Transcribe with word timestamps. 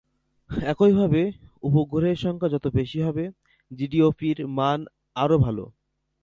একইভাবে, 0.67 1.21
উপগ্রহের 1.63 2.17
সংখ্যা 2.17 2.49
যত 2.49 2.65
বেশি 2.73 2.99
হবে, 3.01 3.23
জিডিওপি-র 3.71 4.39
মান 4.57 4.79
আরও 5.15 5.37
ভাল। 5.37 5.57